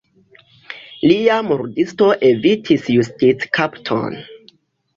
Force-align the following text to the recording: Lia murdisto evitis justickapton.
Lia 1.11 1.35
murdisto 1.49 2.09
evitis 2.31 2.89
justickapton. 2.97 4.21